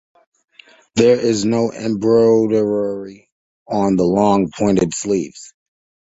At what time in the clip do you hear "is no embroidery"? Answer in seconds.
1.19-3.29